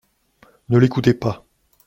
Ne 0.69 0.79
l’écoutez 0.79 1.13
pas! 1.13 1.45